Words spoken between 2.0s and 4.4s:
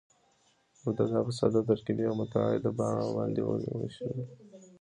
او متعدده باندي وېشل سوې ده.